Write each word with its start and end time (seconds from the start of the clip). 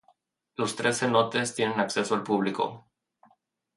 Los 0.55 0.75
tres 0.75 0.97
cenotes 0.97 1.53
tienen 1.53 1.79
acceso 1.79 2.15
al 2.15 2.23
publico. 2.23 2.87